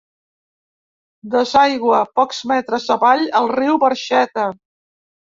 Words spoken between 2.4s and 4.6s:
metres avall, al riu Barxeta.